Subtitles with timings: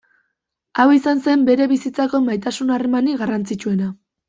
[0.83, 3.95] Hau izan zen bere bizitzako maitasun-harremanik garrantzitsuena.